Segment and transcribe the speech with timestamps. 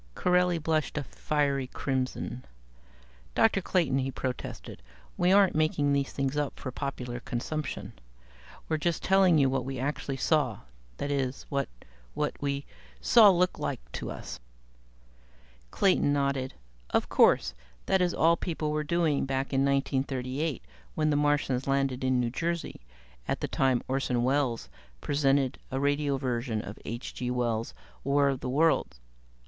[0.15, 2.43] Corelli blushed a fiery crimson.
[3.35, 3.61] "Dr.
[3.61, 4.81] Clayton," he protested,
[5.15, 7.93] "we aren't making these things up for popular consumption.
[8.67, 10.61] We're just telling you what we actually saw
[10.97, 11.69] that is what
[12.15, 12.65] what we
[12.99, 14.39] saw looked like to us."
[15.69, 16.55] Clayton nodded.
[16.89, 17.53] "Of course.
[17.85, 20.63] That is all people were doing back in 1938
[20.95, 22.81] when the Martians landed in New Jersey,
[23.27, 24.67] at the time Orson Welles
[24.99, 27.13] presented a radio version of H.
[27.13, 27.29] G.
[27.29, 28.99] Wells' 'War of the Worlds'.